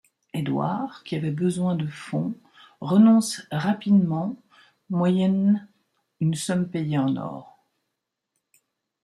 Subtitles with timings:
[0.33, 2.33] Édouard qui avait besoin de fonds
[2.79, 4.35] renonce rapidement
[4.89, 5.67] moyennent
[6.19, 7.63] une somme payée en or.